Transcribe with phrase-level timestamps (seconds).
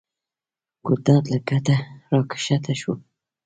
[0.85, 1.77] ګلداد له کټه
[2.11, 2.93] راکښته شو.